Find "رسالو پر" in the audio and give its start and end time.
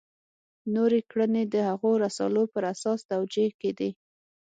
2.03-2.63